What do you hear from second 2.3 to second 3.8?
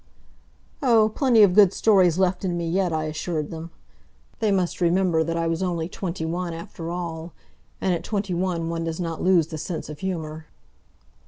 in me yet, I assured them.